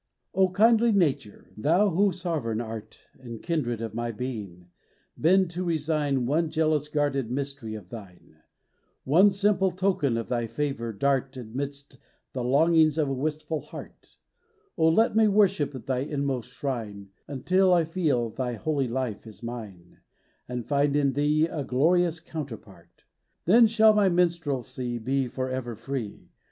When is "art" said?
2.59-3.07